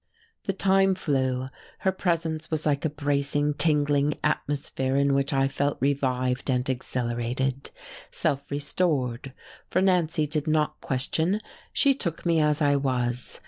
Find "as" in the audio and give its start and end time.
12.39-12.63